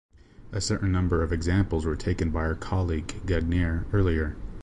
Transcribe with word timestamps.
A 0.51 0.59
certain 0.59 0.91
number 0.91 1.21
of 1.21 1.31
examples 1.31 1.85
were 1.85 1.95
taken 1.95 2.31
by 2.31 2.39
our 2.39 2.55
colleague 2.55 3.21
Gagnaire 3.27 3.85
earlier. 3.93 4.35